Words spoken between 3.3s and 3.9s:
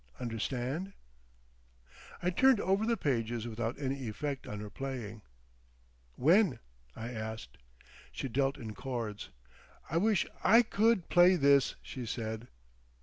without